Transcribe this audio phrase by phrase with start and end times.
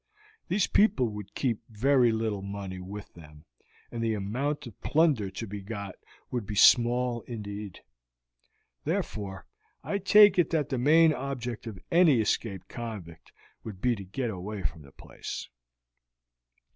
[0.47, 3.45] These people would keep very little money with them,
[3.91, 5.93] and the amount of plunder to be got
[6.31, 7.81] would be small indeed.
[8.83, 9.45] Therefore,
[9.83, 13.31] I take it that the main object of any escaped convict
[13.63, 15.47] would be to get away from the place.